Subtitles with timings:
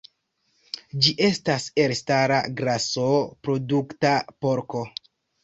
[1.03, 4.85] Ĝi estas elstara graso-produkta porko.